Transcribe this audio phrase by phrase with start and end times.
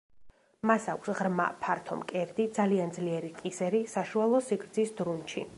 [0.69, 5.47] მას აქვს ღრმა, ფართო მკერდი, ძალიან ძლიერი კისერი, საშუალო სიგრძის დრუნჩი.